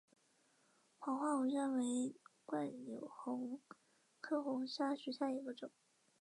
[0.97, 2.15] 黄花红砂为
[2.47, 3.61] 柽柳
[4.19, 5.69] 科红砂属下的一个种。